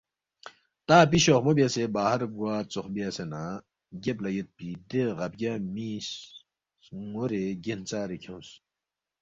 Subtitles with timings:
[0.85, 3.43] تا اپی شوخمو بیاسے باہر گوا ژوخ بیاسے نہ
[4.03, 5.89] گیب لہ یودپی دے غا بگیا می
[6.83, 8.49] سنُورے گینژارے کھیونگس